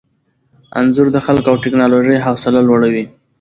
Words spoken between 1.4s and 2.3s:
او ټیکنالوژۍ